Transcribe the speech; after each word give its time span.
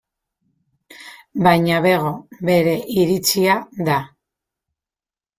Baina 1.47 1.81
bego, 1.83 2.13
bere 2.49 2.73
iritzia 3.01 3.57
da. 3.91 3.99